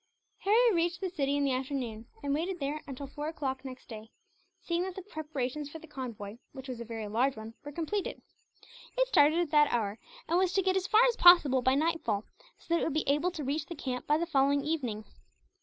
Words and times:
Harry 0.39 0.73
reached 0.73 0.99
the 0.99 1.11
city 1.11 1.37
in 1.37 1.43
the 1.43 1.51
afternoon, 1.53 2.07
and 2.23 2.33
waited 2.33 2.59
there 2.59 2.81
until 2.87 3.05
four 3.05 3.27
o'clock 3.27 3.63
next 3.63 3.87
day; 3.87 4.09
seeing 4.59 4.81
that 4.81 4.95
the 4.95 5.03
preparations 5.03 5.69
for 5.69 5.77
the 5.77 5.85
convoy, 5.85 6.37
which 6.53 6.67
was 6.67 6.79
a 6.79 6.83
very 6.83 7.07
large 7.07 7.35
one, 7.37 7.53
were 7.63 7.71
completed. 7.71 8.19
It 8.97 9.07
started 9.09 9.37
at 9.37 9.51
that 9.51 9.71
hour, 9.71 9.99
and 10.27 10.39
was 10.39 10.53
to 10.53 10.63
get 10.63 10.75
as 10.75 10.87
far 10.87 11.05
as 11.07 11.15
possible 11.17 11.61
by 11.61 11.75
nightfall; 11.75 12.25
so 12.57 12.65
that 12.73 12.81
it 12.81 12.83
would 12.83 12.95
be 12.95 13.07
able 13.07 13.29
to 13.29 13.43
reach 13.43 13.67
the 13.67 13.75
camp 13.75 14.07
by 14.07 14.17
the 14.17 14.25
following 14.25 14.63
evening. 14.63 15.05